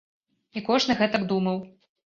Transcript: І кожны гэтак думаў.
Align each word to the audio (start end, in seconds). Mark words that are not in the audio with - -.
І 0.57 0.65
кожны 0.71 0.97
гэтак 1.05 1.31
думаў. 1.35 1.65